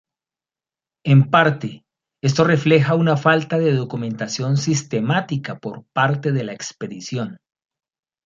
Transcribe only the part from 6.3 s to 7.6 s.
de la expedición.